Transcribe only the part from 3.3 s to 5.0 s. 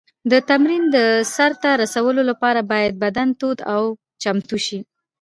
تود او چمتو شي.